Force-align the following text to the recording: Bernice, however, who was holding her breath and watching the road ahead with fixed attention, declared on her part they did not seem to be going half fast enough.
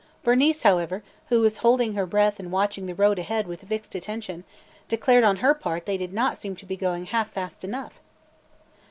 Bernice, 0.23 0.63
however, 0.63 1.03
who 1.29 1.41
was 1.41 1.59
holding 1.59 1.93
her 1.93 2.07
breath 2.07 2.39
and 2.39 2.51
watching 2.51 2.87
the 2.87 2.95
road 2.95 3.19
ahead 3.19 3.45
with 3.45 3.67
fixed 3.67 3.93
attention, 3.93 4.43
declared 4.87 5.23
on 5.23 5.35
her 5.35 5.53
part 5.53 5.85
they 5.85 5.95
did 5.95 6.11
not 6.11 6.39
seem 6.39 6.55
to 6.55 6.65
be 6.65 6.75
going 6.75 7.05
half 7.05 7.29
fast 7.29 7.63
enough. 7.63 7.99